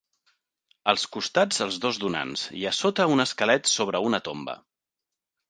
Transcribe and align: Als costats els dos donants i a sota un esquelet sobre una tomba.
Als 0.93 1.03
costats 1.15 1.61
els 1.65 1.77
dos 1.83 1.99
donants 2.05 2.47
i 2.63 2.65
a 2.71 2.73
sota 2.79 3.07
un 3.17 3.23
esquelet 3.27 3.71
sobre 3.75 4.03
una 4.09 4.23
tomba. 4.31 4.59